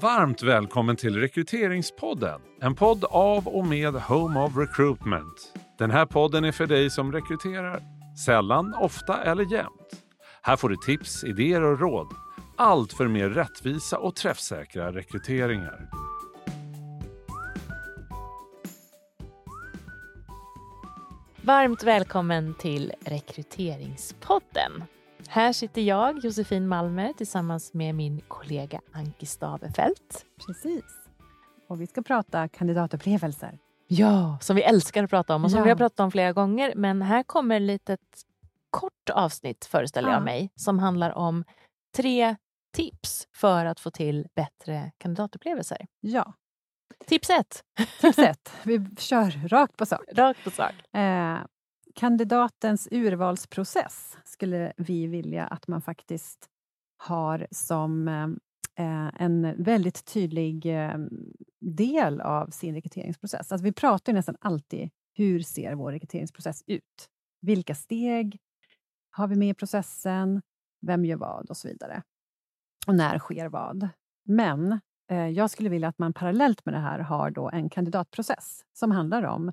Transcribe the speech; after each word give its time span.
Varmt 0.00 0.42
välkommen 0.42 0.96
till 0.96 1.20
Rekryteringspodden. 1.20 2.40
En 2.60 2.74
podd 2.74 3.04
av 3.04 3.48
och 3.48 3.66
med 3.66 3.94
Home 3.94 4.40
of 4.40 4.56
Recruitment. 4.56 5.54
Den 5.78 5.90
här 5.90 6.06
podden 6.06 6.44
är 6.44 6.52
för 6.52 6.66
dig 6.66 6.90
som 6.90 7.12
rekryterar. 7.12 7.82
Sällan, 8.26 8.74
ofta 8.74 9.24
eller 9.24 9.52
jämt. 9.52 10.02
Här 10.42 10.56
får 10.56 10.68
du 10.68 10.76
tips, 10.76 11.24
idéer 11.24 11.62
och 11.62 11.80
råd. 11.80 12.06
Allt 12.56 12.92
för 12.92 13.08
mer 13.08 13.28
rättvisa 13.28 13.98
och 13.98 14.16
träffsäkra 14.16 14.92
rekryteringar. 14.92 15.88
Varmt 21.42 21.82
välkommen 21.82 22.54
till 22.54 22.92
Rekryteringspodden. 23.00 24.84
Här 25.28 25.52
sitter 25.52 25.82
jag, 25.82 26.24
Josefin 26.24 26.68
Malmer, 26.68 27.12
tillsammans 27.12 27.74
med 27.74 27.94
min 27.94 28.20
kollega 28.28 28.80
Anki 28.92 29.26
Stavefelt. 29.26 30.26
Precis. 30.46 30.84
Och 31.68 31.80
vi 31.80 31.86
ska 31.86 32.02
prata 32.02 32.48
kandidatupplevelser. 32.48 33.58
Ja, 33.88 34.38
som 34.40 34.56
vi 34.56 34.62
älskar 34.62 35.04
att 35.04 35.10
prata 35.10 35.34
om 35.34 35.44
och 35.44 35.50
som 35.50 35.58
Ja. 35.58 35.64
vi 35.64 35.70
har 35.70 35.76
pratat 35.76 36.00
om 36.00 36.10
flera 36.10 36.32
gånger. 36.32 36.72
Men 36.76 37.02
här 37.02 37.22
kommer 37.22 37.56
ett 37.56 37.62
litet 37.62 38.00
kort 38.70 39.10
avsnitt, 39.12 39.64
föreställer 39.64 40.08
jag 40.08 40.16
Ja. 40.20 40.24
mig, 40.24 40.50
som 40.54 40.78
handlar 40.78 41.10
om 41.10 41.44
tre 41.96 42.36
tips 42.72 43.28
för 43.32 43.64
att 43.66 43.80
få 43.80 43.90
till 43.90 44.26
bättre 44.34 44.92
kandidatupplevelser. 44.98 45.86
Ja, 46.00 46.32
Tips 47.06 47.30
ett, 47.30 47.62
tips 48.00 48.18
ett. 48.18 48.52
Vi 48.62 48.86
kör 48.98 49.48
rakt 49.48 49.76
på 49.76 49.86
sak. 49.86 50.00
rakt 50.12 50.44
på 50.44 50.50
sak. 50.50 50.72
Eh, 50.96 51.38
kandidatens 51.96 52.88
urvalsprocess 52.90 54.16
skulle 54.24 54.72
vi 54.76 55.06
vilja 55.06 55.46
att 55.46 55.68
man 55.68 55.82
faktiskt 55.82 56.48
har 56.96 57.46
som 57.50 58.08
eh, 58.78 59.22
en 59.22 59.62
väldigt 59.64 60.04
tydlig 60.04 60.66
eh, 60.66 60.98
del 61.60 62.20
av 62.20 62.50
sin 62.50 62.74
rekryteringsprocess. 62.74 63.52
Alltså 63.52 63.64
vi 63.64 63.72
pratar 63.72 64.12
ju 64.12 64.16
nästan 64.16 64.36
alltid 64.40 64.90
hur 65.14 65.40
ser 65.40 65.74
vår 65.74 65.92
rekryteringsprocess 65.92 66.62
ut? 66.66 67.08
Vilka 67.40 67.74
steg 67.74 68.38
har 69.10 69.28
vi 69.28 69.36
med 69.36 69.48
i 69.48 69.54
processen? 69.54 70.42
Vem 70.86 71.04
gör 71.04 71.16
vad 71.16 71.50
och 71.50 71.56
så 71.56 71.68
vidare. 71.68 72.02
Och 72.86 72.94
när 72.94 73.18
sker 73.18 73.48
vad? 73.48 73.88
Men 74.24 74.80
eh, 75.10 75.28
jag 75.28 75.50
skulle 75.50 75.68
vilja 75.68 75.88
att 75.88 75.98
man 75.98 76.12
parallellt 76.12 76.64
med 76.64 76.74
det 76.74 76.80
här 76.80 76.98
har 76.98 77.30
då 77.30 77.50
en 77.50 77.70
kandidatprocess 77.70 78.64
som 78.72 78.90
handlar 78.90 79.22
om 79.22 79.52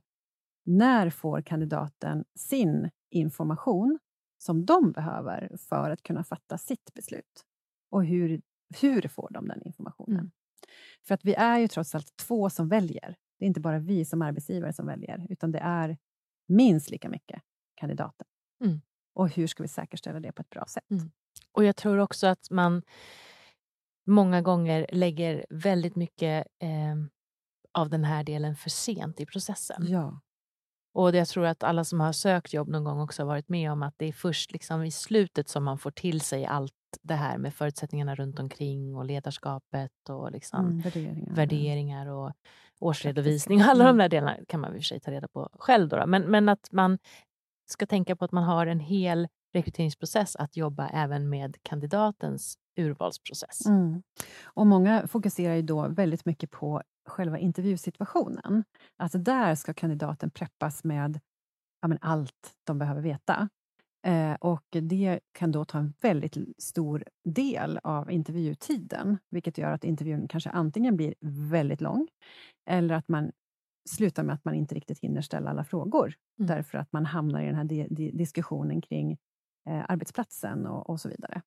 när 0.64 1.10
får 1.10 1.42
kandidaten 1.42 2.26
sin 2.36 2.90
information 3.10 4.00
som 4.38 4.66
de 4.66 4.92
behöver 4.92 5.58
för 5.60 5.90
att 5.90 6.04
kunna 6.04 6.24
fatta 6.24 6.58
sitt 6.58 6.94
beslut? 6.94 7.46
Och 7.90 8.06
hur, 8.06 8.42
hur 8.82 9.08
får 9.08 9.30
de 9.32 9.48
den 9.48 9.62
informationen? 9.66 10.20
Mm. 10.20 10.32
För 11.08 11.16
att 11.16 11.26
vi 11.26 11.34
är 11.34 11.60
ju 11.60 11.68
trots 11.68 11.96
allt 11.96 12.18
två 12.18 12.50
som 12.50 12.70
väljer. 12.70 13.16
Det 13.40 13.46
är 13.46 13.48
inte 13.48 13.62
bara 13.62 13.80
vi 13.80 14.06
som 14.06 14.22
arbetsgivare 14.22 14.74
som 14.74 14.86
väljer, 14.86 15.28
utan 15.30 15.52
det 15.52 15.60
är 15.60 15.98
minst 16.48 16.90
lika 16.90 17.10
mycket 17.10 17.42
kandidaten. 17.76 18.28
Mm. 18.64 18.82
Och 19.14 19.30
hur 19.30 19.48
ska 19.48 19.64
vi 19.64 19.70
säkerställa 19.70 20.20
det 20.20 20.32
på 20.32 20.42
ett 20.42 20.50
bra 20.50 20.66
sätt? 20.66 20.92
Mm. 20.92 21.12
Och 21.52 21.64
jag 21.64 21.76
tror 21.76 21.98
också 21.98 22.28
att 22.28 22.50
man 22.52 22.84
många 24.08 24.42
gånger 24.42 24.88
lägger 24.92 25.46
väldigt 25.50 25.96
mycket 25.96 26.48
eh, 26.60 26.96
av 27.72 27.90
den 27.90 28.04
här 28.04 28.24
delen 28.24 28.56
för 28.56 28.70
sent 28.70 29.20
i 29.20 29.26
processen. 29.26 29.86
Ja. 29.88 30.22
Och 30.94 31.16
jag 31.16 31.28
tror 31.28 31.46
att 31.46 31.64
alla 31.64 31.84
som 31.84 32.00
har 32.00 32.12
sökt 32.12 32.54
jobb 32.54 32.68
någon 32.68 32.84
gång 32.84 33.00
också 33.02 33.22
har 33.22 33.28
varit 33.28 33.50
med 33.50 33.72
om 33.72 33.84
att 33.84 33.94
det 33.98 34.06
är 34.06 34.12
först 34.14 34.52
liksom 34.52 34.84
i 34.84 34.92
slutet 34.92 35.50
som 35.50 35.64
man 35.64 35.78
får 35.78 35.92
till 35.92 36.22
sig 36.22 36.46
allt 36.46 36.74
det 37.02 37.14
här 37.16 37.38
med 37.38 37.54
förutsättningarna 37.54 38.16
runt 38.16 38.40
omkring 38.40 38.96
och 38.96 39.06
ledarskapet 39.06 39.92
och 40.10 40.32
liksom 40.32 40.66
Mm, 40.66 40.80
värderingar. 40.82 41.36
värderingar 41.36 42.08
och 42.08 42.32
årsredovisning. 42.80 43.62
Alla 43.62 43.84
de 43.84 43.90
Mm. 43.90 43.98
där 43.98 44.10
delarna 44.10 44.38
kan 44.48 44.60
man 44.60 44.70
i 44.70 44.74
och 44.74 44.82
för 44.82 44.84
sig 44.86 45.00
ta 45.00 45.12
reda 45.12 45.28
på 45.28 45.50
själv. 45.54 45.90
Då, 45.90 45.98
då. 45.98 46.06
Men, 46.08 46.22
men 46.32 46.50
att 46.50 46.72
man 46.72 46.98
ska 47.72 47.86
tänka 47.86 48.16
på 48.16 48.26
att 48.26 48.32
man 48.32 48.44
har 48.44 48.68
en 48.68 48.80
hel 48.80 49.28
rekryteringsprocess 49.54 50.36
att 50.36 50.58
jobba 50.58 50.88
även 50.88 51.30
med 51.30 51.56
kandidatens 51.64 52.58
urvalsprocess. 52.78 53.66
Mm. 53.66 54.04
Och 54.44 54.68
många 54.68 55.08
fokuserar 55.08 55.56
ju 55.56 55.62
då 55.62 55.88
väldigt 55.88 56.26
mycket 56.26 56.52
på 56.52 56.82
själva 57.06 57.38
intervjusituationen. 57.38 58.64
Alltså 58.98 59.18
där 59.18 59.56
ska 59.56 59.74
kandidaten 59.74 60.32
preppas 60.32 60.84
med 60.84 61.20
ja, 61.82 61.98
allt 62.02 62.56
de 62.64 62.80
behöver 62.80 63.02
veta. 63.02 63.50
Eh, 64.08 64.34
och 64.34 64.66
det 64.72 65.20
kan 65.32 65.52
då 65.52 65.66
ta 65.66 65.78
en 65.78 65.94
väldigt 66.02 66.38
stor 66.58 67.04
del 67.24 67.80
av 67.84 68.12
intervjutiden, 68.12 69.18
vilket 69.30 69.58
gör 69.58 69.72
att 69.72 69.84
intervjun 69.84 70.28
kanske 70.28 70.50
antingen 70.50 70.96
blir 70.98 71.14
väldigt 71.52 71.82
lång, 71.82 72.08
eller 72.70 72.96
att 72.96 73.08
man 73.08 73.32
slutar 73.90 74.24
med 74.24 74.36
att 74.36 74.46
man 74.46 74.54
inte 74.54 74.76
riktigt 74.76 75.00
hinner 75.00 75.22
ställa 75.22 75.50
alla 75.50 75.64
frågor, 75.64 76.14
Mm. 76.40 76.48
därför 76.48 76.78
att 76.78 76.94
man 76.94 77.06
hamnar 77.06 77.42
i 77.42 77.46
den 77.46 77.56
här 77.56 77.64
di- 77.64 77.88
di- 77.90 78.12
diskussionen 78.12 78.82
kring 78.82 79.18
eh, 79.70 79.86
arbetsplatsen 79.88 80.66
och, 80.68 80.90
och 80.90 81.00
så 81.02 81.10
vidare. 81.10 81.42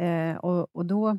Eh, 0.00 0.36
och, 0.36 0.76
och 0.76 0.86
då 0.86 1.18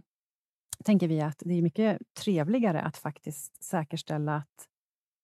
tänker 0.84 1.08
vi 1.08 1.22
att 1.22 1.42
det 1.46 1.54
är 1.54 1.62
mycket 1.62 1.98
trevligare 2.24 2.82
att 2.82 2.98
faktiskt 2.98 3.64
säkerställa 3.64 4.36
att 4.36 4.68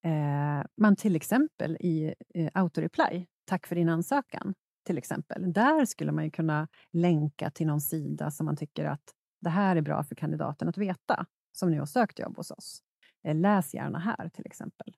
eh, 0.05 0.67
man 0.77 0.95
till 0.95 1.15
exempel 1.15 1.77
i 1.79 2.13
eh, 2.33 2.49
autoreply, 2.53 3.25
tack 3.45 3.67
för 3.67 3.75
din 3.75 3.89
ansökan, 3.89 4.53
till 4.85 4.97
exempel, 4.97 5.53
där 5.53 5.85
skulle 5.85 6.11
man 6.11 6.23
ju 6.23 6.31
kunna 6.31 6.67
länka 6.91 7.49
till 7.49 7.67
någon 7.67 7.81
sida 7.81 8.31
som 8.31 8.45
man 8.45 8.57
tycker 8.57 8.85
att 8.85 9.13
det 9.41 9.49
här 9.49 9.75
är 9.75 9.81
bra 9.81 10.03
för 10.03 10.15
kandidaten 10.15 10.69
att 10.69 10.77
veta, 10.77 11.25
som 11.51 11.71
nu 11.71 11.79
har 11.79 11.85
sökt 11.85 12.19
jobb 12.19 12.37
hos 12.37 12.51
oss. 12.51 12.81
Eh, 13.23 13.35
läs 13.35 13.73
gärna 13.73 13.99
här, 13.99 14.29
till 14.29 14.45
exempel. 14.45 14.95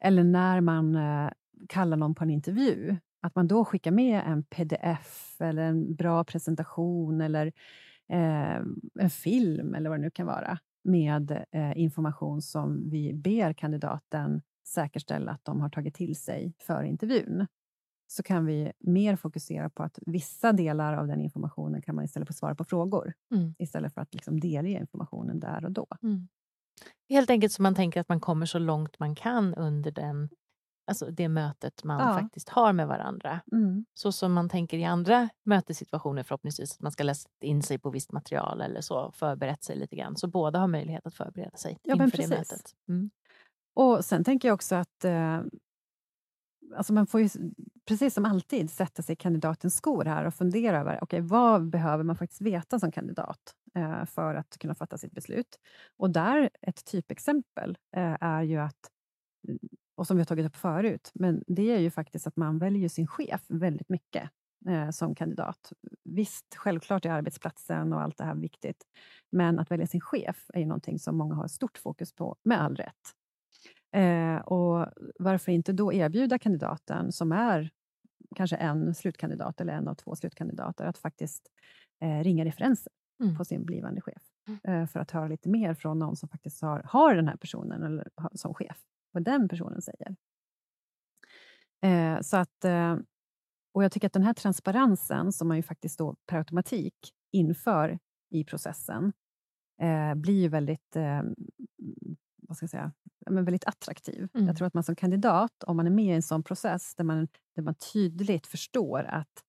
Eller 0.00 0.24
när 0.24 0.60
man 0.60 0.96
eh, 0.96 1.30
kallar 1.68 1.96
någon 1.96 2.14
på 2.14 2.24
en 2.24 2.30
intervju, 2.30 2.96
att 3.22 3.34
man 3.34 3.48
då 3.48 3.64
skickar 3.64 3.90
med 3.90 4.22
en 4.26 4.44
pdf 4.44 5.40
eller 5.40 5.62
en 5.62 5.94
bra 5.94 6.24
presentation 6.24 7.20
eller 7.20 7.52
eh, 8.12 8.56
en 9.00 9.10
film 9.10 9.74
eller 9.74 9.90
vad 9.90 9.98
det 9.98 10.02
nu 10.02 10.10
kan 10.10 10.26
vara 10.26 10.58
med 10.84 11.44
eh, 11.52 11.78
information 11.78 12.42
som 12.42 12.90
vi 12.90 13.14
ber 13.14 13.52
kandidaten 13.52 14.42
säkerställa 14.68 15.32
att 15.32 15.44
de 15.44 15.60
har 15.60 15.68
tagit 15.68 15.94
till 15.94 16.16
sig 16.16 16.54
för 16.58 16.82
intervjun. 16.82 17.46
Så 18.06 18.22
kan 18.22 18.46
vi 18.46 18.72
mer 18.80 19.16
fokusera 19.16 19.70
på 19.70 19.82
att 19.82 19.98
vissa 20.06 20.52
delar 20.52 20.94
av 20.94 21.06
den 21.06 21.20
informationen 21.20 21.82
kan 21.82 21.94
man 21.94 22.04
istället 22.04 22.28
få 22.28 22.32
svara 22.34 22.54
på 22.54 22.64
frågor 22.64 23.12
Mm. 23.34 23.54
istället 23.58 23.94
för 23.94 24.00
att 24.00 24.14
liksom 24.14 24.40
delge 24.40 24.70
informationen 24.80 25.40
där 25.40 25.64
och 25.64 25.72
då. 25.72 25.86
Mm. 26.02 26.28
Helt 27.08 27.30
enkelt 27.30 27.52
så 27.52 27.62
man 27.62 27.74
tänker 27.74 28.00
att 28.00 28.08
man 28.08 28.20
kommer 28.20 28.46
så 28.46 28.58
långt 28.58 28.98
man 28.98 29.14
kan 29.14 29.54
under 29.54 29.90
den, 29.90 30.28
alltså 30.86 31.06
det 31.10 31.28
mötet 31.28 31.84
man 31.84 32.00
Ja. 32.00 32.20
faktiskt 32.20 32.48
har 32.48 32.72
med 32.72 32.88
varandra. 32.88 33.40
Mm. 33.52 33.84
Så 33.94 34.12
som 34.12 34.32
man 34.32 34.48
tänker 34.48 34.78
i 34.78 34.84
andra 34.84 35.28
mötessituationer 35.44 36.22
förhoppningsvis, 36.22 36.72
att 36.72 36.80
man 36.80 36.92
ska 36.92 37.02
läsa 37.02 37.28
in 37.40 37.62
sig 37.62 37.78
på 37.78 37.90
visst 37.90 38.12
material 38.12 38.60
eller 38.60 38.80
så, 38.80 39.12
förberett 39.12 39.64
sig 39.64 39.76
lite 39.76 39.96
grann. 39.96 40.16
Så 40.16 40.26
båda 40.26 40.58
har 40.58 40.68
möjlighet 40.68 41.06
att 41.06 41.14
förbereda 41.14 41.56
sig 41.56 41.78
Ja, 41.82 41.94
inför 42.04 42.18
det 42.18 42.28
mötet. 42.28 42.74
Mm. 42.88 43.10
Och 43.74 44.04
sen 44.04 44.24
tänker 44.24 44.48
jag 44.48 44.54
också 44.54 44.74
att 44.74 45.04
eh, 45.04 45.40
alltså 46.76 46.92
man 46.92 47.06
får 47.06 47.20
ju, 47.20 47.28
precis 47.84 48.14
som 48.14 48.24
alltid, 48.24 48.70
sätta 48.70 49.02
sig 49.02 49.12
i 49.12 49.16
kandidatens 49.16 49.76
skor 49.76 50.04
här 50.04 50.24
och 50.24 50.34
fundera 50.34 50.80
över 50.80 51.04
okay, 51.04 51.20
vad 51.20 51.70
behöver 51.70 52.04
man 52.04 52.16
faktiskt 52.16 52.40
veta 52.40 52.78
som 52.78 52.92
kandidat 52.92 53.54
eh, 53.74 54.04
för 54.04 54.34
att 54.34 54.58
kunna 54.58 54.74
fatta 54.74 54.98
sitt 54.98 55.12
beslut. 55.12 55.58
Och 55.96 56.10
där, 56.10 56.50
ett 56.62 56.84
typexempel 56.84 57.78
eh, 57.96 58.16
är 58.20 58.42
ju 58.42 58.56
att, 58.58 58.90
och 59.94 60.06
som 60.06 60.16
vi 60.16 60.20
har 60.20 60.24
tagit 60.26 60.46
upp 60.46 60.56
förut, 60.56 61.10
men 61.14 61.44
det 61.46 61.70
är 61.70 61.78
ju 61.78 61.90
faktiskt 61.90 62.26
att 62.26 62.36
man 62.36 62.58
väljer 62.58 62.88
sin 62.88 63.06
chef 63.06 63.44
väldigt 63.48 63.88
mycket 63.88 64.30
eh, 64.68 64.90
som 64.90 65.14
kandidat. 65.14 65.72
Visst, 66.04 66.54
självklart 66.56 67.04
är 67.04 67.10
arbetsplatsen 67.10 67.92
och 67.92 68.00
allt 68.02 68.18
det 68.18 68.24
här 68.24 68.34
viktigt, 68.34 68.82
men 69.32 69.58
att 69.58 69.70
välja 69.70 69.86
sin 69.86 70.00
chef 70.00 70.50
är 70.54 70.60
ju 70.60 70.66
någonting 70.66 70.98
som 70.98 71.16
många 71.16 71.34
har 71.34 71.48
stort 71.48 71.78
fokus 71.78 72.12
på, 72.12 72.36
med 72.44 72.62
all 72.62 72.76
rätt. 72.76 73.14
Eh, 73.96 74.36
och 74.36 74.86
varför 75.18 75.52
inte 75.52 75.72
då 75.72 75.92
erbjuda 75.92 76.38
kandidaten, 76.38 77.12
som 77.12 77.32
är 77.32 77.70
kanske 78.36 78.56
en 78.56 78.94
slutkandidat 78.94 79.60
eller 79.60 79.72
en 79.72 79.88
av 79.88 79.94
två 79.94 80.16
slutkandidater, 80.16 80.84
att 80.84 80.98
faktiskt 80.98 81.50
eh, 82.02 82.20
ringa 82.24 82.44
referenser 82.44 82.92
Mm. 83.22 83.36
på 83.36 83.44
sin 83.44 83.64
blivande 83.64 84.00
chef. 84.00 84.22
Eh, 84.64 84.86
för 84.86 85.00
att 85.00 85.10
höra 85.10 85.28
lite 85.28 85.48
mer 85.48 85.74
från 85.74 85.98
någon 85.98 86.16
som 86.16 86.28
faktiskt 86.28 86.62
har, 86.62 86.82
har 86.88 87.14
den 87.14 87.28
här 87.28 87.36
personen 87.36 87.82
eller, 87.82 88.08
som 88.32 88.54
chef, 88.54 88.76
vad 89.14 89.24
den 89.24 89.48
personen 89.48 89.82
säger. 89.82 90.16
Eh, 91.82 92.20
så 92.20 92.36
att, 92.36 92.64
eh, 92.64 92.96
och 93.74 93.84
jag 93.84 93.92
tycker 93.92 94.06
att 94.06 94.12
den 94.12 94.22
här 94.22 94.34
transparensen, 94.34 95.32
som 95.32 95.48
man 95.48 95.56
ju 95.56 95.62
faktiskt 95.62 95.98
då 95.98 96.16
per 96.26 96.38
automatik 96.38 96.94
inför 97.32 97.98
i 98.30 98.44
processen, 98.44 99.12
eh, 99.80 100.14
blir 100.14 100.40
ju 100.40 100.48
väldigt 100.48 100.96
eh, 100.96 101.22
vad 102.48 102.56
ska 102.56 102.64
jag 102.64 102.70
säga, 102.70 102.92
men 103.30 103.44
väldigt 103.44 103.64
attraktiv. 103.64 104.28
Mm. 104.34 104.46
Jag 104.46 104.56
tror 104.56 104.66
att 104.66 104.74
man 104.74 104.84
som 104.84 104.96
kandidat, 104.96 105.64
om 105.66 105.76
man 105.76 105.86
är 105.86 105.90
med 105.90 106.04
i 106.04 106.16
en 106.16 106.22
sån 106.22 106.42
process 106.42 106.94
där 106.94 107.04
man, 107.04 107.28
där 107.54 107.62
man 107.62 107.74
tydligt 107.74 108.46
förstår 108.46 109.04
att 109.04 109.44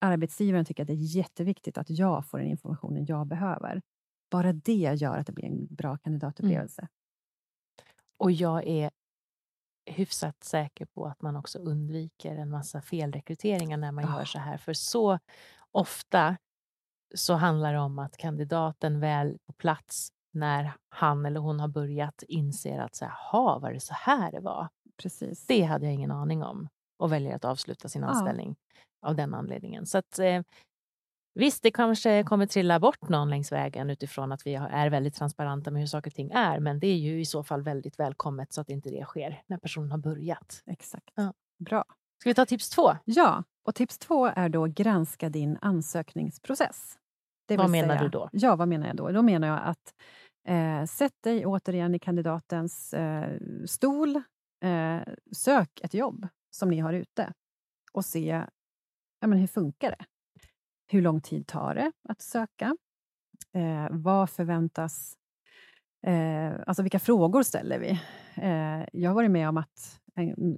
arbetsgivaren 0.00 0.64
tycker 0.64 0.82
att 0.82 0.86
det 0.86 0.92
är 0.92 1.16
jätteviktigt 1.16 1.78
att 1.78 1.90
jag 1.90 2.26
får 2.26 2.38
den 2.38 2.48
informationen 2.48 3.06
jag 3.06 3.26
behöver, 3.26 3.82
bara 4.30 4.52
det 4.52 4.94
gör 4.94 5.18
att 5.18 5.26
det 5.26 5.32
blir 5.32 5.44
en 5.44 5.74
bra 5.74 5.98
kandidatupplevelse. 5.98 6.82
Mm. 6.82 6.90
Och 8.18 8.30
jag 8.30 8.66
är 8.66 8.90
hyfsat 9.86 10.44
säker 10.44 10.86
på 10.86 11.06
att 11.06 11.22
man 11.22 11.36
också 11.36 11.58
undviker 11.58 12.36
en 12.36 12.50
massa 12.50 12.80
felrekryteringar 12.80 13.76
när 13.76 13.92
man 13.92 14.04
ja. 14.04 14.18
gör 14.18 14.24
så 14.24 14.38
här. 14.38 14.56
För 14.58 14.72
så 14.72 15.18
ofta 15.72 16.36
så 17.14 17.34
handlar 17.34 17.72
det 17.72 17.78
om 17.78 17.98
att 17.98 18.16
kandidaten 18.16 19.00
väl 19.00 19.38
på 19.46 19.52
plats 19.52 20.12
när 20.32 20.72
han 20.88 21.26
eller 21.26 21.40
hon 21.40 21.60
har 21.60 21.68
börjat 21.68 22.22
inser 22.28 22.78
att 22.78 23.00
här, 23.00 23.60
var 23.60 23.72
det 23.72 23.80
så 23.80 23.94
här 23.94 24.32
det 24.32 24.40
var? 24.40 24.68
Precis. 24.96 25.46
Det 25.46 25.62
hade 25.62 25.86
jag 25.86 25.94
ingen 25.94 26.10
aning 26.10 26.42
om 26.42 26.68
och 26.98 27.12
väljer 27.12 27.36
att 27.36 27.44
avsluta 27.44 27.88
sin 27.88 28.04
anställning 28.04 28.56
ja. 29.00 29.08
av 29.08 29.16
den 29.16 29.34
anledningen. 29.34 29.86
Så 29.86 29.98
att, 29.98 30.18
eh, 30.18 30.42
Visst, 31.38 31.62
det 31.62 31.70
kanske 31.70 32.24
kommer 32.24 32.46
trilla 32.46 32.80
bort 32.80 33.08
någon 33.08 33.30
längs 33.30 33.52
vägen 33.52 33.90
utifrån 33.90 34.32
att 34.32 34.46
vi 34.46 34.54
är 34.54 34.90
väldigt 34.90 35.14
transparenta 35.14 35.70
med 35.70 35.82
hur 35.82 35.86
saker 35.86 36.10
och 36.10 36.14
ting 36.14 36.30
är, 36.30 36.60
men 36.60 36.80
det 36.80 36.86
är 36.86 36.96
ju 36.96 37.20
i 37.20 37.24
så 37.24 37.44
fall 37.44 37.62
väldigt 37.62 37.98
välkommet 37.98 38.52
så 38.52 38.60
att 38.60 38.70
inte 38.70 38.90
det 38.90 39.04
sker 39.04 39.42
när 39.46 39.58
personen 39.58 39.90
har 39.90 39.98
börjat. 39.98 40.62
Exakt. 40.66 41.10
Ja. 41.14 41.32
Bra. 41.58 41.84
Ska 42.20 42.30
vi 42.30 42.34
ta 42.34 42.46
tips 42.46 42.70
två? 42.70 42.96
Ja, 43.04 43.44
och 43.62 43.74
tips 43.74 43.98
två 43.98 44.26
är 44.26 44.48
då 44.48 44.66
granska 44.66 45.28
din 45.28 45.58
ansökningsprocess. 45.60 46.98
vad 47.48 47.70
menar 47.70 47.88
säga, 47.88 48.02
du 48.02 48.08
då? 48.08 48.28
Ja, 48.32 48.56
vad 48.56 48.68
menar 48.68 48.86
jag 48.86 48.96
då? 48.96 49.10
Då 49.10 49.22
menar 49.22 49.48
jag 49.48 49.60
att 49.62 49.94
eh, 50.48 50.84
sätt 50.84 51.22
dig 51.22 51.46
återigen 51.46 51.94
i 51.94 51.98
kandidatens 51.98 52.94
eh, 52.94 53.38
stol, 53.66 54.16
eh, 54.64 55.00
sök 55.32 55.80
ett 55.82 55.94
jobb 55.94 56.28
som 56.50 56.70
ni 56.70 56.78
har 56.78 56.92
ute 56.92 57.32
och 57.92 58.04
se 58.04 58.44
ja, 59.20 59.26
men 59.26 59.38
hur 59.38 59.46
funkar 59.46 59.90
det? 59.90 60.04
Hur 60.90 61.02
lång 61.02 61.20
tid 61.20 61.46
tar 61.46 61.74
det 61.74 61.92
att 62.08 62.22
söka? 62.22 62.76
Eh, 63.54 63.86
vad 63.90 64.30
förväntas... 64.30 65.14
Eh, 66.06 66.52
alltså 66.66 66.82
vilka 66.82 66.98
frågor 66.98 67.42
ställer 67.42 67.78
vi? 67.78 67.90
Eh, 68.42 68.88
jag 68.92 69.10
har 69.10 69.14
varit 69.14 69.30
med 69.30 69.48
om 69.48 69.56
att 69.56 70.00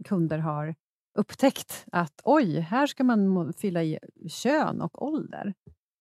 kunder 0.05 0.39
har 0.39 0.75
upptäckt 1.19 1.87
att 1.93 2.21
oj, 2.25 2.61
här 2.61 2.87
ska 2.87 3.05
man 3.05 3.53
fylla 3.53 3.83
i 3.83 3.99
kön 4.29 4.81
och 4.81 5.03
ålder. 5.03 5.55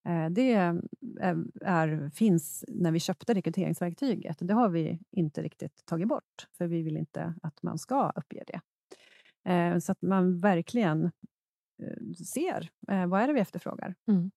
Eh, 0.08 0.26
det 0.30 0.52
är, 0.52 0.82
är, 1.60 2.10
finns 2.10 2.64
när 2.68 2.92
vi 2.92 3.00
köpte 3.00 3.34
rekryteringsverktyget. 3.34 4.36
Det 4.40 4.54
har 4.54 4.68
vi 4.68 5.00
inte 5.10 5.42
riktigt 5.42 5.86
tagit 5.86 6.08
bort, 6.08 6.48
för 6.58 6.66
vi 6.66 6.82
vill 6.82 6.96
inte 6.96 7.34
att 7.42 7.62
man 7.62 7.78
ska 7.78 8.12
uppge 8.14 8.44
det. 8.46 8.60
Eh, 9.52 9.78
så 9.78 9.92
att 9.92 10.02
man 10.02 10.40
verkligen 10.40 11.10
ser. 12.34 12.68
Eh, 12.90 13.06
vad 13.06 13.22
är 13.22 13.26
det 13.26 13.32
vi 13.32 13.40
efterfrågar? 13.40 13.94
Mm. 14.08 14.30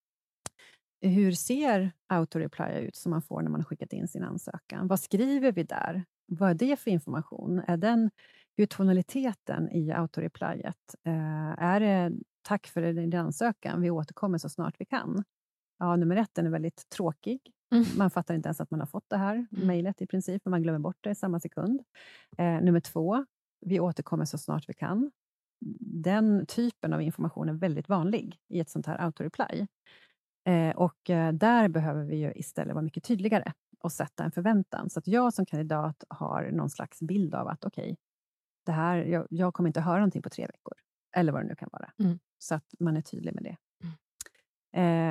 Hur 1.00 1.32
ser 1.32 1.92
autoreply 2.08 2.78
ut 2.80 2.96
som 2.96 3.10
man 3.10 3.22
får 3.22 3.42
när 3.42 3.50
man 3.50 3.60
har 3.60 3.64
skickat 3.64 3.92
in 3.92 4.08
sin 4.08 4.24
ansökan? 4.24 4.88
Vad 4.88 5.00
skriver 5.00 5.52
vi 5.52 5.62
där? 5.62 6.04
Vad 6.26 6.50
är 6.50 6.54
det 6.54 6.76
för 6.76 6.90
information? 6.90 7.58
Är 7.66 7.76
den, 7.76 8.10
hur 8.56 8.62
är 8.62 8.66
tonaliteten 8.66 9.70
i 9.70 9.92
autoreplyet? 9.92 10.94
Eh, 11.06 11.62
är 11.62 11.80
det 11.80 12.12
tack 12.42 12.66
för 12.66 12.92
din 12.92 13.14
ansökan, 13.14 13.80
vi 13.80 13.90
återkommer 13.90 14.38
så 14.38 14.48
snart 14.48 14.74
vi 14.78 14.84
kan? 14.84 15.24
Ja, 15.78 15.96
nummer 15.96 16.16
ett, 16.16 16.30
den 16.32 16.46
är 16.46 16.50
väldigt 16.50 16.88
tråkig. 16.88 17.40
Mm. 17.72 17.84
Man 17.96 18.10
fattar 18.10 18.34
inte 18.34 18.46
ens 18.46 18.60
att 18.60 18.70
man 18.70 18.80
har 18.80 18.86
fått 18.86 19.10
det 19.10 19.16
här 19.16 19.34
mm. 19.34 19.66
mejlet 19.66 20.02
i 20.02 20.06
princip, 20.06 20.42
men 20.44 20.50
man 20.50 20.62
glömmer 20.62 20.78
bort 20.78 20.98
det 21.00 21.10
i 21.10 21.14
samma 21.14 21.40
sekund. 21.40 21.82
Eh, 22.38 22.60
nummer 22.60 22.80
två, 22.80 23.26
vi 23.60 23.80
återkommer 23.80 24.24
så 24.24 24.38
snart 24.38 24.68
vi 24.68 24.74
kan 24.74 25.10
den 25.80 26.46
typen 26.46 26.92
av 26.92 27.02
information 27.02 27.48
är 27.48 27.52
väldigt 27.52 27.88
vanlig 27.88 28.38
i 28.48 28.60
ett 28.60 28.70
sånt 28.70 28.86
här 28.86 28.98
autoreply. 28.98 29.66
Eh, 30.48 30.76
och 30.76 31.10
eh, 31.10 31.32
där 31.32 31.68
behöver 31.68 32.04
vi 32.04 32.16
ju 32.16 32.32
istället 32.34 32.74
vara 32.74 32.84
mycket 32.84 33.04
tydligare 33.04 33.52
och 33.80 33.92
sätta 33.92 34.24
en 34.24 34.32
förväntan. 34.32 34.90
Så 34.90 34.98
att 34.98 35.06
jag 35.06 35.34
som 35.34 35.46
kandidat 35.46 36.04
har 36.08 36.50
någon 36.52 36.70
slags 36.70 37.00
bild 37.00 37.34
av 37.34 37.48
att 37.48 37.64
okej, 37.64 37.96
okay, 38.68 39.10
jag, 39.10 39.26
jag, 39.30 39.54
kommer 39.54 39.68
inte 39.68 39.80
höra 39.80 39.96
någonting 39.96 40.22
på 40.22 40.30
tre 40.30 40.46
veckor. 40.46 40.74
Eller 41.16 41.32
vad 41.32 41.42
det 41.42 41.48
nu 41.48 41.54
kan 41.54 41.68
vara. 41.72 41.92
Mm. 41.98 42.18
Så 42.38 42.54
att 42.54 42.74
man 42.78 42.96
är 42.96 43.00
tydlig 43.00 43.34
med 43.34 43.42
det. 43.42 43.56
Mm. 43.82 43.94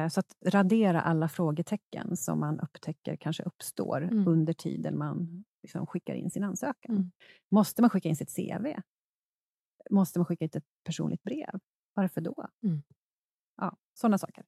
Eh, 0.06 0.10
så 0.10 0.20
att 0.20 0.36
radera 0.46 1.02
alla 1.02 1.30
frågetecken 1.30 2.18
som 2.18 2.40
man 2.40 2.60
upptäcker 2.60 3.16
kanske 3.16 3.44
uppstår 3.44 4.02
mm. 4.02 4.28
under 4.28 4.54
tiden 4.54 4.98
man 4.98 5.44
liksom 5.64 5.88
skickar 5.88 6.14
in 6.14 6.32
sin 6.32 6.44
ansökan. 6.44 6.96
Mm. 6.96 7.12
Måste 7.52 7.82
man 7.82 7.90
skicka 7.90 8.10
in 8.10 8.16
sitt 8.16 8.36
CV? 8.36 8.66
Måste 9.90 10.20
man 10.20 10.26
skicka 10.26 10.46
ut 10.46 10.56
ett 10.56 10.66
personligt 10.84 11.24
brev. 11.24 11.60
Varför 11.94 12.22
då? 12.22 12.48
Mm. 12.64 12.84
Ja, 13.58 13.78
sådana 13.94 14.18
saker. 14.18 14.46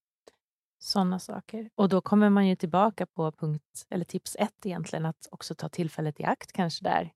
Sådana 0.80 1.20
saker. 1.20 1.70
Och 1.76 1.90
då 1.90 2.02
kommer 2.02 2.30
man 2.30 2.48
ju 2.48 2.56
tillbaka 2.56 3.06
på 3.06 3.32
punkt, 3.32 3.86
eller 3.90 4.06
tips 4.06 4.36
ett 4.40 4.66
egentligen, 4.66 5.06
att 5.06 5.28
också 5.32 5.56
ta 5.56 5.70
tillfället 5.70 6.20
i 6.20 6.24
akt 6.24 6.52
kanske 6.52 6.84
där. 6.84 7.14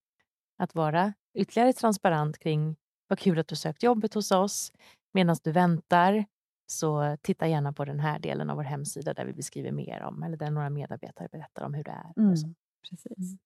Att 0.57 0.75
vara 0.75 1.13
ytterligare 1.33 1.73
transparent 1.73 2.39
kring 2.39 2.75
vad 3.07 3.19
kul 3.19 3.39
att 3.39 3.47
du 3.47 3.55
sökt 3.55 3.83
jobbet 3.83 4.13
hos 4.13 4.31
oss. 4.31 4.71
Medan 5.13 5.35
du 5.43 5.51
väntar, 5.51 6.25
så 6.65 7.17
titta 7.21 7.47
gärna 7.47 7.73
på 7.73 7.85
den 7.85 7.99
här 7.99 8.19
delen 8.19 8.49
av 8.49 8.55
vår 8.55 8.63
hemsida 8.63 9.13
där 9.13 9.25
vi 9.25 9.33
beskriver 9.33 9.71
mer 9.71 10.01
om, 10.01 10.23
eller 10.23 10.37
där 10.37 10.51
några 10.51 10.69
medarbetare 10.69 11.27
berättar 11.31 11.65
om 11.65 11.73
hur 11.73 11.83
det 11.83 11.91
är. 11.91 12.13
Mm, 12.17 12.55
precis. 12.89 13.31
Mm. 13.31 13.39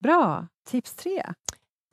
Bra! 0.00 0.48
Tips 0.64 0.96
tre. 0.96 1.22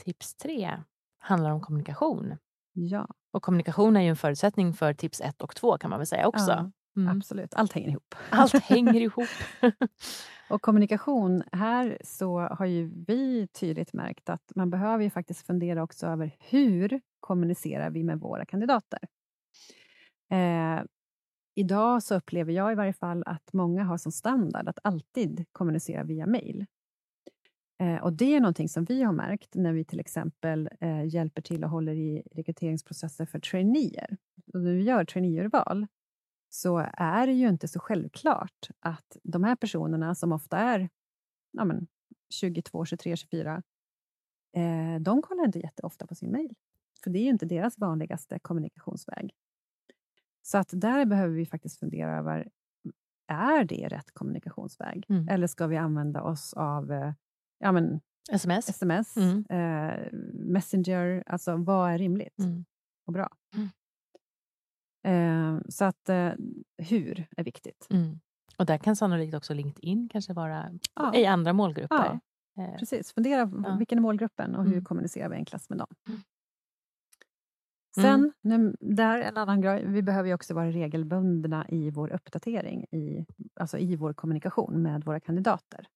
Tips 0.04 0.36
tre 0.36 0.84
handlar 1.28 1.52
om 1.52 1.62
kommunikation. 1.62 2.38
Ja. 2.74 3.08
Och 3.32 3.44
kommunikation 3.44 3.98
är 3.98 4.02
ju 4.02 4.10
en 4.10 4.16
förutsättning 4.16 4.74
för 4.74 4.94
tips 4.94 5.22
ett 5.22 5.42
och 5.42 5.56
två 5.56 5.78
kan 5.78 5.90
man 5.90 6.00
väl 6.00 6.08
säga 6.08 6.28
också. 6.28 6.52
Ja, 6.52 6.72
mm. 6.98 7.18
Absolut, 7.18 7.54
allt 7.54 7.74
hänger 7.74 7.90
ihop. 7.90 8.16
Allt 8.30 8.54
hänger 8.64 9.02
ihop. 9.02 9.28
och 10.50 10.62
kommunikation, 10.62 11.44
här 11.52 11.98
så 12.04 12.40
har 12.40 12.66
ju 12.66 12.92
vi 13.08 13.48
tydligt 13.48 13.94
märkt 13.94 14.30
att 14.30 14.52
man 14.56 14.70
behöver 14.70 15.04
ju 15.04 15.10
faktiskt 15.10 15.46
fundera 15.46 15.84
också 15.84 16.08
över 16.08 16.36
hur 16.40 17.02
kommunicerar 17.20 17.90
vi 17.90 18.04
med 18.04 18.20
våra 18.20 18.46
kandidater? 18.46 19.00
Eh, 20.32 20.84
idag 21.56 22.04
så 22.04 22.16
upplever 22.16 22.54
jag 22.54 22.72
i 22.72 22.76
varje 22.76 22.94
fall 22.94 23.24
att 23.26 23.54
många 23.54 23.84
har 23.84 23.98
som 23.98 24.12
standard 24.12 24.68
att 24.68 24.80
alltid 24.84 25.46
kommunicera 25.52 26.04
via 26.04 26.26
mail. 26.26 26.66
Eh, 27.80 28.04
och 28.04 28.14
Det 28.14 28.36
är 28.36 28.40
någonting 28.40 28.70
som 28.70 28.86
vi 28.86 29.04
har 29.04 29.14
märkt 29.14 29.56
när 29.56 29.74
vi 29.74 29.86
till 29.86 30.00
exempel 30.00 30.70
eh, 30.80 31.06
hjälper 31.06 31.42
till 31.42 31.64
och 31.64 31.70
håller 31.70 31.96
i 31.96 32.24
rekryteringsprocesser 32.32 33.26
för 33.26 33.40
traineer. 33.40 34.18
Och 34.54 34.62
när 34.62 34.74
vi 34.74 34.84
gör 34.84 35.06
traineeurval 35.06 35.88
så 36.50 36.78
är 36.94 37.28
det 37.28 37.34
ju 37.34 37.48
inte 37.48 37.68
så 37.68 37.80
självklart 37.80 38.70
att 38.80 39.18
de 39.24 39.44
här 39.44 39.56
personerna 39.56 40.16
som 40.16 40.32
ofta 40.32 40.58
är 40.58 40.90
ja, 41.52 41.66
men, 41.66 41.88
22, 42.30 42.86
23, 42.86 43.16
24, 43.16 43.64
eh, 44.56 45.02
de 45.02 45.22
kollar 45.22 45.46
inte 45.46 45.60
jätteofta 45.60 46.08
på 46.08 46.16
sin 46.16 46.32
mejl. 46.32 46.56
För 47.04 47.10
det 47.10 47.20
är 47.20 47.24
ju 47.24 47.30
inte 47.30 47.46
deras 47.46 47.78
vanligaste 47.78 48.40
kommunikationsväg. 48.40 49.34
Så 50.42 50.58
att 50.58 50.70
där 50.72 51.06
behöver 51.06 51.36
vi 51.36 51.46
faktiskt 51.46 51.80
fundera 51.80 52.18
över, 52.18 52.50
är 53.28 53.64
det 53.64 53.88
rätt 53.88 54.12
kommunikationsväg? 54.14 55.06
Mm. 55.10 55.28
Eller 55.30 55.48
ska 55.48 55.68
vi 55.68 55.78
använda 55.78 56.22
oss 56.22 56.54
av 56.54 56.92
eh, 56.92 57.14
ja, 57.60 57.72
men, 57.72 58.02
sms, 58.32 58.70
SMS 58.70 59.18
mm. 59.18 59.46
eh, 59.50 60.08
Messenger. 60.34 61.24
Alltså, 61.26 61.56
vad 61.58 61.92
är 61.92 61.98
rimligt 61.98 62.40
mm. 62.40 62.66
och 63.06 63.14
bra? 63.14 63.30
Mm. 63.56 63.70
Eh, 65.08 65.62
så 65.70 65.86
att 65.86 66.10
eh, 66.10 66.32
hur 66.78 67.28
är 67.38 67.44
viktigt. 67.44 67.88
Mm. 67.90 68.20
Och 68.58 68.66
där 68.66 68.78
kan 68.78 68.96
sannolikt 68.96 69.34
också 69.34 69.54
LinkedIn 69.54 70.10
kanske 70.10 70.34
vara 70.34 70.72
ja. 70.96 71.16
i 71.16 71.26
andra 71.26 71.54
målgrupper. 71.54 72.20
Ja, 72.56 72.64
eh, 72.64 72.78
precis. 72.78 73.14
Fundera 73.14 73.52
ja. 73.64 73.76
vilken 73.76 73.98
är 73.98 74.02
målgruppen 74.02 74.56
och 74.56 74.64
hur 74.64 74.74
mm. 74.74 74.86
kommunicerar 74.86 75.30
vi 75.30 75.36
enklast 75.36 75.70
med 75.70 75.80
dem. 75.80 75.88
Sen, 78.02 78.34
nu, 78.42 78.76
där 78.80 79.22
en 79.22 79.38
annan 79.38 79.62
grej, 79.62 79.86
vi 79.86 80.02
behöver 80.02 80.28
ju 80.28 80.34
också 80.34 80.54
vara 80.54 80.72
regelbundna 80.72 81.66
i 81.70 81.90
vår 81.90 82.14
uppdatering, 82.14 82.84
i, 82.84 83.26
alltså 83.60 83.78
i 83.78 83.96
vår 83.96 84.14
kommunikation 84.14 84.82
med 84.82 85.04
våra 85.04 85.20
kandidater. 85.20 85.88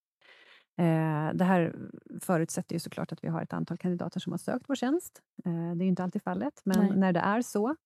Eh, 0.78 1.34
det 1.34 1.44
här 1.44 1.76
förutsätter 2.20 2.74
ju 2.74 2.80
såklart 2.80 3.12
att 3.12 3.24
vi 3.24 3.28
har 3.28 3.42
ett 3.42 3.52
antal 3.52 3.78
kandidater 3.78 4.20
som 4.20 4.32
har 4.32 4.38
sökt 4.38 4.64
vår 4.68 4.74
tjänst. 4.74 5.22
Eh, 5.44 5.52
det 5.52 5.82
är 5.82 5.84
ju 5.84 5.88
inte 5.88 6.04
alltid 6.04 6.22
fallet, 6.22 6.60
men 6.64 6.86
Nej. 6.86 6.96
när 6.96 7.12
det 7.12 7.20
är 7.20 7.42
så, 7.42 7.76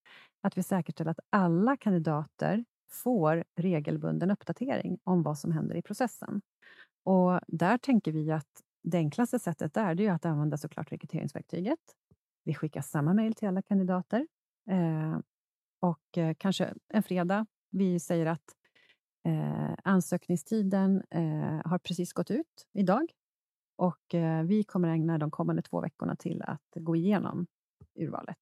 att 0.42 0.58
vi 0.58 0.62
säkerställer 0.62 1.10
att 1.10 1.20
alla 1.30 1.76
kandidater 1.76 2.64
får 2.90 3.44
regelbunden 3.56 4.30
uppdatering 4.30 4.98
om 5.04 5.22
vad 5.22 5.38
som 5.38 5.52
händer 5.52 5.74
i 5.74 5.82
processen. 5.82 6.42
Och 7.04 7.40
där 7.46 7.78
tänker 7.78 8.12
vi 8.12 8.32
att 8.32 8.62
det 8.82 8.98
enklaste 8.98 9.38
sättet 9.38 9.74
där, 9.74 9.94
det 9.94 10.06
är 10.06 10.12
att 10.12 10.24
använda 10.24 10.56
såklart 10.56 10.92
rekryteringsverktyget. 10.92 11.78
Vi 12.44 12.54
skickar 12.54 12.80
samma 12.80 13.14
mejl 13.14 13.34
till 13.34 13.48
alla 13.48 13.62
kandidater. 13.62 14.26
Eh, 14.70 15.18
och 15.80 16.18
kanske 16.38 16.74
en 16.88 17.02
fredag, 17.02 17.46
vi 17.70 18.00
säger 18.00 18.26
att 18.26 18.55
Eh, 19.26 19.74
ansökningstiden 19.82 21.02
eh, 21.10 21.60
har 21.64 21.78
precis 21.78 22.12
gått 22.12 22.30
ut 22.30 22.68
idag 22.72 23.12
och 23.76 24.14
eh, 24.14 24.42
vi 24.42 24.64
kommer 24.64 24.88
ägna 24.88 25.18
de 25.18 25.30
kommande 25.30 25.62
två 25.62 25.80
veckorna 25.80 26.16
till 26.16 26.42
att 26.42 26.70
gå 26.74 26.96
igenom 26.96 27.46
urvalet. 27.94 28.38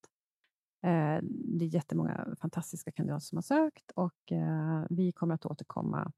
Eh, 0.82 1.18
det 1.22 1.64
är 1.64 1.74
jättemånga 1.74 2.36
fantastiska 2.40 2.92
kandidater 2.92 3.24
som 3.24 3.36
har 3.36 3.42
sökt 3.42 3.90
och 3.90 4.32
eh, 4.32 4.84
vi 4.90 5.12
kommer 5.12 5.34
att 5.34 5.46
återkomma 5.46 6.12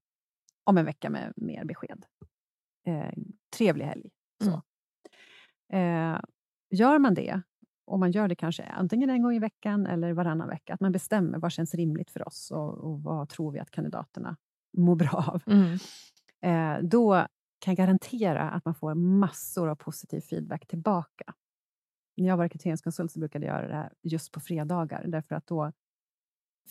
om 0.64 0.78
en 0.78 0.84
vecka 0.84 1.10
med 1.10 1.32
mer 1.36 1.64
besked. 1.64 2.06
Eh, 2.86 3.12
trevlig 3.56 3.84
helg. 3.84 4.10
Så. 4.44 4.62
Eh, 5.76 6.20
gör 6.70 6.98
man 6.98 7.14
det, 7.14 7.42
och 7.84 7.98
man 7.98 8.10
gör 8.10 8.28
det 8.28 8.36
kanske 8.36 8.64
antingen 8.64 9.10
en 9.10 9.22
gång 9.22 9.34
i 9.34 9.38
veckan 9.38 9.86
eller 9.86 10.12
varannan 10.12 10.48
vecka, 10.48 10.74
att 10.74 10.80
man 10.80 10.92
bestämmer 10.92 11.38
vad 11.38 11.52
känns 11.52 11.74
rimligt 11.74 12.10
för 12.10 12.28
oss 12.28 12.50
och, 12.50 12.78
och 12.78 13.02
vad 13.02 13.28
tror 13.28 13.52
vi 13.52 13.58
att 13.58 13.70
kandidaterna 13.70 14.36
mår 14.76 14.96
bra 14.96 15.10
av. 15.34 15.42
Mm. 15.52 15.78
Eh, 16.42 16.82
då 16.88 17.14
kan 17.58 17.74
jag 17.74 17.76
garantera 17.76 18.50
att 18.50 18.64
man 18.64 18.74
får 18.74 18.94
massor 18.94 19.68
av 19.68 19.74
positiv 19.74 20.20
feedback 20.20 20.66
tillbaka. 20.66 21.34
När 22.16 22.26
jag 22.28 22.36
var 22.36 22.44
rekryteringskonsult 22.44 23.12
så 23.12 23.18
brukade 23.18 23.46
jag 23.46 23.56
göra 23.56 23.68
det 23.68 23.74
här 23.74 23.92
just 24.02 24.32
på 24.32 24.40
fredagar, 24.40 25.04
därför 25.06 25.34
att 25.34 25.46
då 25.46 25.72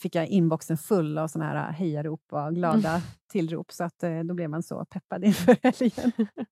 fick 0.00 0.14
jag 0.14 0.26
inboxen 0.26 0.78
full 0.78 1.18
av 1.18 1.28
såna 1.28 1.44
här 1.44 1.72
hejarop 1.72 2.32
och 2.32 2.54
glada 2.54 2.88
Mm. 2.90 3.00
tillrop, 3.32 3.72
så 3.72 3.84
att, 3.84 4.02
eh, 4.02 4.20
då 4.20 4.34
blev 4.34 4.50
man 4.50 4.62
så 4.62 4.84
peppad 4.84 5.24
inför 5.24 5.56
helgen. 5.62 6.12
ja. 6.36 6.44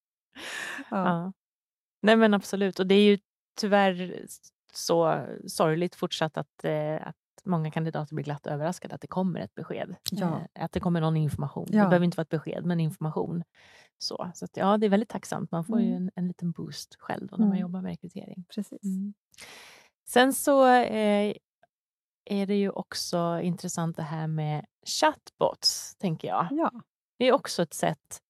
Ja. 0.90 1.32
Nej 2.02 2.16
men 2.16 2.34
absolut. 2.34 2.78
Och 2.80 2.87
det 2.87 2.94
är 2.94 3.04
ju 3.11 3.18
tyvärr 3.61 4.26
så 4.73 5.26
sorgligt 5.46 5.94
fortsatt 5.94 6.37
att, 6.38 6.64
eh, 6.64 7.06
att 7.06 7.16
många 7.45 7.71
kandidater 7.71 8.15
blir 8.15 8.25
glatt 8.25 8.47
överraskade 8.47 8.95
att 8.95 9.01
det 9.01 9.07
kommer 9.07 9.41
ett 9.41 9.55
besked. 9.55 9.97
Ja. 10.11 10.41
Eh, 10.55 10.65
att 10.65 10.73
det 10.73 10.81
kommer 10.81 11.01
någon 11.01 11.17
information. 11.17 11.67
Ja. 11.71 11.83
Det 11.83 11.89
behöver 11.89 12.05
inte 12.05 12.17
vara 12.17 12.23
ett 12.23 12.29
besked, 12.29 12.65
men 12.67 12.81
information. 12.81 13.43
Så, 13.99 14.31
så 14.35 14.45
att, 14.45 14.57
ja, 14.57 14.77
det 14.79 14.87
är 14.87 14.91
väldigt 14.91 15.09
tacksamt. 15.09 15.51
Man 15.51 15.65
får 15.65 15.81
ju 15.81 15.87
Mm. 15.91 16.03
en, 16.03 16.11
en 16.15 16.29
liten 16.29 16.51
boost 16.53 16.97
själv 16.99 17.27
då, 17.27 17.37
när 17.37 17.45
man 17.47 17.49
Mm. 17.53 17.61
jobbar 17.61 17.81
med 17.81 17.91
rekrytering. 17.91 18.45
Precis. 18.55 18.85
Mm. 18.85 19.15
Sen 20.09 20.33
så 20.33 20.67
eh, 20.69 21.35
är 22.25 22.47
det 22.47 22.55
ju 22.55 22.71
också 22.71 23.41
intressant 23.43 23.97
det 23.97 24.03
här 24.03 24.27
med 24.27 24.67
chatbots, 25.01 25.97
tänker 25.97 26.29
jag. 26.29 26.49
Ja. 26.51 26.71
Det 27.19 27.25
är 27.29 27.33
också 27.33 27.63
ett 27.63 27.75
sätt, 27.75 28.21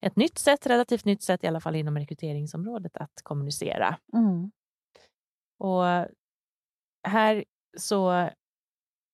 ett 0.00 0.16
nytt 0.16 0.38
sätt, 0.38 0.66
relativt 0.66 1.04
nytt 1.04 1.22
sätt 1.22 1.44
i 1.44 1.46
alla 1.46 1.60
fall 1.60 1.76
inom 1.76 1.98
rekryteringsområdet 1.98 2.96
att 2.96 3.20
kommunicera. 3.22 3.96
Mm. 4.12 4.50
Och 5.58 5.84
här 7.08 7.44
så 7.78 8.30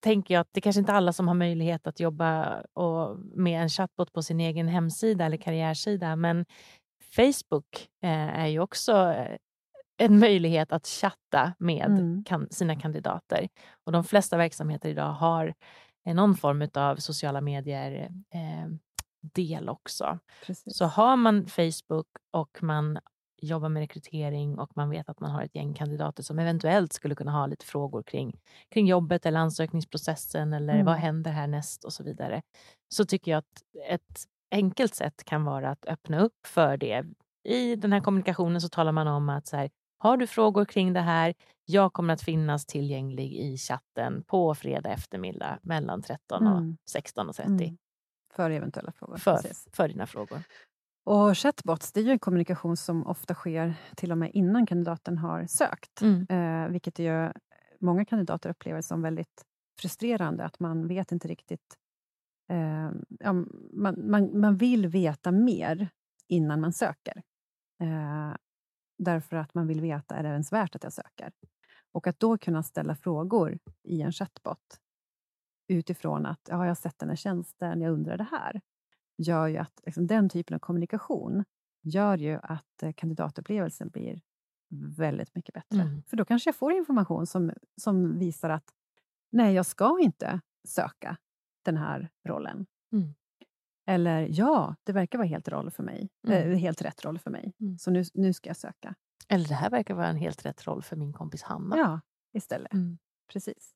tänker 0.00 0.34
jag 0.34 0.40
att 0.40 0.52
det 0.52 0.60
kanske 0.60 0.80
inte 0.80 0.92
är 0.92 0.96
alla 0.96 1.12
som 1.12 1.28
har 1.28 1.34
möjlighet 1.34 1.86
att 1.86 2.00
jobba 2.00 2.60
och 2.60 3.18
med 3.18 3.62
en 3.62 3.68
chatbot 3.68 4.12
på 4.12 4.22
sin 4.22 4.40
egen 4.40 4.68
hemsida 4.68 5.24
eller 5.26 5.36
karriärsida, 5.36 6.16
men 6.16 6.46
Facebook 7.16 7.88
eh, 8.02 8.40
är 8.40 8.46
ju 8.46 8.60
också 8.60 8.92
eh, 8.92 9.36
en 9.98 10.18
möjlighet 10.18 10.72
att 10.72 10.86
chatta 10.86 11.54
med 11.58 11.86
Mm. 11.86 12.24
kan, 12.24 12.48
sina 12.50 12.76
kandidater. 12.76 13.48
Och 13.84 13.92
de 13.92 14.04
flesta 14.04 14.36
verksamheter 14.36 14.88
idag 14.88 15.12
har 15.12 15.54
eh, 16.06 16.14
någon 16.14 16.36
form 16.36 16.68
av 16.74 16.96
sociala 16.96 17.40
medier 17.40 18.10
eh, 18.34 18.68
del 19.34 19.68
också. 19.68 20.18
Precis. 20.46 20.76
Så 20.76 20.84
har 20.84 21.16
man 21.16 21.46
Facebook 21.46 22.06
och 22.30 22.62
man 22.62 22.98
jobbar 23.42 23.68
med 23.68 23.80
rekrytering 23.80 24.58
och 24.58 24.70
man 24.76 24.90
vet 24.90 25.08
att 25.08 25.20
man 25.20 25.30
har 25.30 25.42
ett 25.42 25.54
gäng 25.54 25.74
kandidater 25.74 26.22
som 26.22 26.38
eventuellt 26.38 26.92
skulle 26.92 27.14
kunna 27.14 27.32
ha 27.32 27.46
lite 27.46 27.66
frågor 27.66 28.02
kring, 28.02 28.40
kring 28.70 28.86
jobbet 28.86 29.26
eller 29.26 29.40
ansökningsprocessen 29.40 30.52
eller 30.52 30.74
Mm. 30.74 30.86
vad 30.86 30.94
händer 30.96 31.30
härnäst 31.30 31.84
och 31.84 31.92
så 31.92 32.04
vidare. 32.04 32.42
Så 32.88 33.04
tycker 33.04 33.30
jag 33.30 33.38
att 33.38 33.62
ett 33.88 34.24
enkelt 34.50 34.94
sätt 34.94 35.24
kan 35.24 35.44
vara 35.44 35.70
att 35.70 35.86
öppna 35.86 36.20
upp 36.20 36.46
för 36.46 36.76
det. 36.76 37.04
I 37.44 37.76
den 37.76 37.92
här 37.92 38.00
kommunikationen 38.00 38.60
så 38.60 38.68
talar 38.68 38.92
man 38.92 39.08
om 39.08 39.28
att 39.28 39.46
så 39.46 39.56
här, 39.56 39.70
har 39.98 40.16
du 40.16 40.26
frågor 40.26 40.64
kring 40.64 40.92
det 40.92 41.00
här, 41.00 41.34
jag 41.64 41.92
kommer 41.92 42.14
att 42.14 42.22
finnas 42.22 42.66
tillgänglig 42.66 43.32
i 43.32 43.56
chatten 43.58 44.22
på 44.26 44.54
fredag 44.54 44.90
eftermiddag 44.90 45.58
mellan 45.62 46.02
13 46.02 46.46
och 46.46 46.58
Mm. 46.58 46.76
16.30 46.90 47.46
Mm. 47.64 47.76
För 48.34 48.50
eventuella 48.50 48.92
frågor. 48.92 49.16
för, 49.16 49.36
Precis. 49.36 49.68
för 49.72 49.88
dina 49.88 50.06
frågor. 50.06 50.42
Och 51.06 51.38
chatbots, 51.38 51.92
det 51.92 52.00
är 52.00 52.04
ju 52.04 52.10
en 52.10 52.18
kommunikation 52.18 52.76
som 52.76 53.06
ofta 53.06 53.34
sker 53.34 53.74
till 53.96 54.12
och 54.12 54.18
med 54.18 54.30
innan 54.34 54.66
kandidaten 54.66 55.18
har 55.18 55.46
sökt. 55.46 56.02
Mm. 56.02 56.26
Eh, 56.28 56.72
vilket 56.72 56.98
ju 56.98 57.32
många 57.80 58.04
kandidater 58.04 58.50
upplever 58.50 58.80
som 58.80 59.02
väldigt 59.02 59.44
frustrerande, 59.80 60.44
att 60.44 60.60
man 60.60 60.88
vet 60.88 61.12
inte 61.12 61.28
riktigt... 61.28 61.76
Eh, 62.50 62.90
ja, 63.08 63.32
man, 63.72 64.10
man, 64.10 64.40
man 64.40 64.56
vill 64.56 64.86
veta 64.86 65.30
mer 65.32 65.88
innan 66.28 66.60
man 66.60 66.72
söker. 66.72 67.22
Eh, 67.82 68.34
därför 68.98 69.36
att 69.36 69.54
man 69.54 69.66
vill 69.66 69.80
veta, 69.80 70.16
är 70.16 70.22
det 70.22 70.28
ens 70.28 70.52
värt 70.52 70.76
att 70.76 70.84
jag 70.84 70.92
söker? 70.92 71.32
Och 71.92 72.06
att 72.06 72.20
då 72.20 72.38
kunna 72.38 72.62
ställa 72.62 72.94
frågor 72.94 73.58
i 73.82 74.02
en 74.02 74.12
chatbot 74.12 74.80
utifrån 75.68 76.26
att, 76.26 76.40
ja, 76.48 76.64
jag 76.64 76.70
har 76.70 76.74
sett 76.74 76.98
den 76.98 77.08
här 77.08 77.16
tjänsten, 77.16 77.80
jag 77.80 77.92
undrar 77.92 78.16
det 78.16 78.28
här 78.30 78.60
gör 79.18 79.46
ju 79.46 79.56
att 79.56 79.80
liksom, 79.86 80.06
den 80.06 80.28
typen 80.28 80.54
av 80.54 80.58
kommunikation 80.58 81.44
gör 81.82 82.18
ju 82.18 82.38
att 82.42 82.82
eh, 82.82 82.92
kandidatupplevelsen 82.92 83.88
blir 83.88 84.20
väldigt 84.96 85.34
mycket 85.34 85.54
bättre. 85.54 85.80
Mm. 85.82 86.02
För 86.02 86.16
då 86.16 86.24
kanske 86.24 86.48
jag 86.48 86.56
får 86.56 86.72
information 86.72 87.26
som, 87.26 87.52
som 87.80 88.18
visar 88.18 88.50
att 88.50 88.70
nej, 89.32 89.54
jag 89.54 89.66
ska 89.66 89.98
inte 90.00 90.40
söka 90.68 91.16
den 91.64 91.76
här 91.76 92.10
rollen. 92.28 92.66
Mm. 92.92 93.14
Eller 93.88 94.28
ja, 94.30 94.74
det 94.84 94.92
verkar 94.92 95.18
vara 95.18 95.28
helt, 95.28 95.48
roll 95.48 95.70
för 95.70 95.82
mig, 95.82 96.08
Mm. 96.28 96.52
eh, 96.52 96.58
helt 96.58 96.82
rätt 96.82 97.04
roll 97.04 97.18
för 97.18 97.30
mig, 97.30 97.52
Mm. 97.60 97.78
så 97.78 97.90
nu, 97.90 98.04
nu 98.14 98.32
ska 98.32 98.50
jag 98.50 98.56
söka. 98.56 98.94
Eller 99.28 99.48
det 99.48 99.54
här 99.54 99.70
verkar 99.70 99.94
vara 99.94 100.06
en 100.08 100.16
helt 100.16 100.46
rätt 100.46 100.66
roll 100.66 100.82
för 100.82 100.96
min 100.96 101.12
kompis 101.12 101.42
Hanna. 101.42 101.76
Ja, 101.76 102.00
istället. 102.32 102.72
Mm. 102.72 102.98
Precis. 103.32 103.72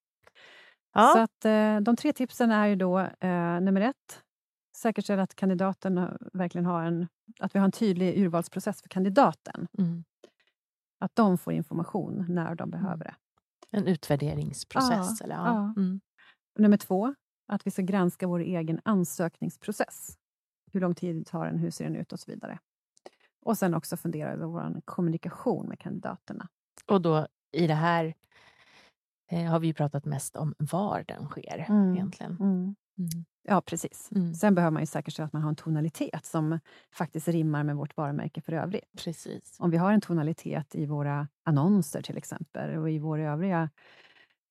Ja. 0.92 1.12
Så 1.14 1.18
att, 1.18 1.44
eh, 1.44 1.80
de 1.80 1.97
tre 1.97 2.12
tipsen 2.12 2.50
är 2.50 2.66
ju 2.66 2.76
då 2.76 2.99
eh, 2.99 3.61
nummer 3.61 3.80
ett, 3.80 4.23
säkerställa 4.80 5.22
att 5.22 5.34
kandidaten 5.34 5.99
har- 5.99 6.18
verkligen 6.32 6.66
har 6.66 6.82
en, 6.82 7.08
att 7.40 7.54
vi 7.54 7.58
har 7.58 7.64
en 7.64 7.72
tydlig 7.72 8.18
urvalsprocess 8.18 8.82
för 8.82 8.88
kandidaten. 8.88 9.68
Mm. 9.78 10.04
Att 10.99 11.16
de 11.16 11.38
får 11.38 11.52
information 11.52 12.25
när 12.28 12.54
de 12.54 12.70
behöver 12.70 13.04
det. 13.04 13.14
En 13.70 13.87
utvärderingsprocess. 13.87 15.20
Ja, 15.20 15.25
eller, 15.25 15.34
ja. 15.37 15.75
Mm. 15.76 16.00
Nummer 16.58 16.76
två, 16.76 17.14
att 17.49 17.66
vi 17.66 17.70
ska 17.70 17.82
granska 17.82 18.26
vår 18.26 18.40
egen 18.40 18.80
ansökningsprocess. 18.84 20.16
Hur 20.72 20.80
lång 20.80 20.94
tid 20.94 21.26
tar 21.26 21.46
den, 21.46 21.58
hur 21.58 21.70
ser 21.70 21.84
den 21.84 21.96
ut 21.96 22.12
och 22.12 22.20
så 22.20 22.30
vidare. 22.30 22.58
Och 23.46 23.58
sen 23.58 23.75
också 23.75 23.96
fundera 23.96 24.32
över 24.32 24.46
vår 24.46 24.80
kommunikation 24.84 25.68
med 25.68 25.78
kandidaterna. 25.78 26.49
Och 26.87 27.02
då 27.02 27.26
i 27.52 27.66
det 27.66 27.75
här 27.75 28.14
eh, 29.30 29.44
har 29.50 29.58
vi 29.60 29.75
pratat 29.75 30.04
mest 30.04 30.37
om 30.37 30.54
var 30.58 31.04
den 31.08 31.26
sker 31.26 31.66
Mm. 31.68 31.94
egentligen. 31.94 32.37
Mm. 32.40 32.75
Mm. 32.99 33.25
Ja, 33.42 33.61
precis. 33.61 34.12
Mm. 34.12 34.35
Sen 34.35 34.54
behöver 34.54 34.70
man 34.70 34.82
ju 34.82 34.87
säkerställa 34.87 35.26
att 35.26 35.32
man 35.32 35.42
har 35.42 35.49
en 35.49 35.56
tonalitet 35.56 36.26
som 36.26 36.59
faktiskt 36.92 37.28
rimmar 37.28 37.62
med 37.62 37.76
vårt 37.76 37.97
varumärke 37.97 38.40
för 38.40 38.52
övrigt. 38.52 39.04
Precis. 39.04 39.56
Om 39.59 39.70
vi 39.70 39.76
har 39.76 39.92
en 39.92 40.00
tonalitet 40.00 40.75
i 40.75 40.87
våra 40.87 41.28
annonser 41.42 42.02
till 42.02 42.16
exempel 42.16 42.78
och 42.78 42.90
i 42.90 42.99
vår 42.99 43.18
övriga 43.18 43.70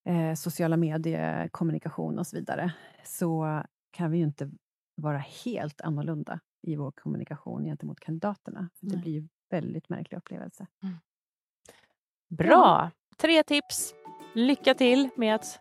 eh, 0.05 0.33
sociala 0.33 0.77
mediekommunikation 0.77 2.19
och 2.19 2.27
så 2.27 2.35
vidare, 2.35 2.73
så 3.03 3.63
kan 3.91 4.11
vi 4.11 4.17
ju 4.17 4.23
inte 4.23 4.51
vara 4.95 5.17
helt 5.17 5.81
annorlunda 5.81 6.39
i 6.61 6.75
vår 6.75 6.91
kommunikation 6.91 7.63
gentemot 7.63 7.99
kandidaterna. 7.99 8.69
Det 8.79 8.93
Nej. 8.93 9.01
blir 9.01 9.13
ju 9.13 9.27
väldigt 9.49 9.89
märklig 9.89 10.17
upplevelse. 10.17 10.67
Bra! 12.29 12.91
Tre 13.17 13.43
tips. 13.43 13.93
Lycka 14.33 14.73
till 14.73 15.09
med 15.15 15.35
att 15.35 15.59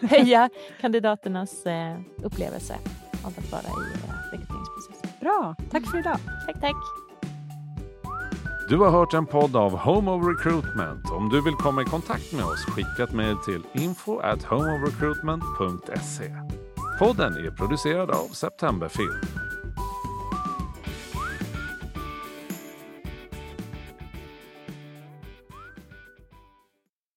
höja 0.00 0.50
kandidaternas 0.80 1.66
eh, 1.66 1.98
upplevelse 2.22 2.78
av 3.24 3.34
att 3.38 3.52
vara 3.52 3.84
i 3.84 3.92
eh, 3.94 4.32
rekryteringsprocessen. 4.32 5.10
Bra, 5.20 5.54
tack 5.70 5.90
för 5.90 5.98
idag! 5.98 6.18
Tack, 6.46 6.60
tack! 6.60 6.76
Du 8.68 8.76
har 8.76 8.90
hört 8.90 9.14
en 9.14 9.26
podd 9.26 9.56
av 9.56 9.76
Home 9.76 10.10
of 10.10 10.26
Recruitment. 10.26 11.10
Om 11.10 11.28
du 11.28 11.40
vill 11.40 11.54
komma 11.54 11.82
i 11.82 11.84
kontakt 11.84 12.32
med 12.32 12.44
oss, 12.44 12.64
skicka 12.64 13.02
ett 13.02 13.12
mejl 13.12 13.36
till 13.36 13.62
info 13.72 14.18
at 14.18 14.42
homeofrecruitment.se. 14.42 16.34
Podden 16.98 17.32
är 17.32 17.50
producerad 17.50 18.10
av 18.10 18.28
Septemberfilm. 18.32 19.47